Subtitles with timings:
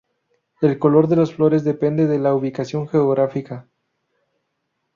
[0.61, 3.67] El color de las flores depende de la ubicación geográfica.